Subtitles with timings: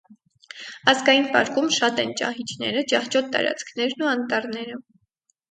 [0.93, 4.83] Ազգային պարկում շատ են ճահիճները, ճահճոտ տարածքներն ու անտառները։